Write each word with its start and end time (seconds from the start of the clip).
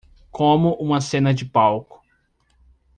Como 0.31 0.73
uma 0.79 0.99
cena 0.99 1.31
de 1.31 1.45
palco 1.45 2.03